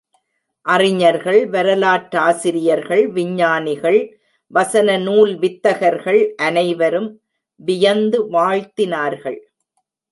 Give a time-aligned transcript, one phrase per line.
[0.65, 4.19] அறிஞர்கள், வரலாற்றாசிரியர்கள், விஞ்ஞானிகள்,
[4.47, 7.21] வசன நூல் வித்தகர்கள் அனைவரும்
[7.55, 9.39] வியந்து வாழ்த்தினார்கள்.